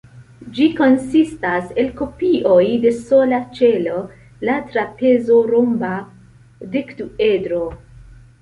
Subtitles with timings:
[0.59, 4.01] Ĝi konsistas el kopioj de sola ĉelo,
[4.49, 5.93] la trapezo-romba
[6.75, 7.65] dekduedro.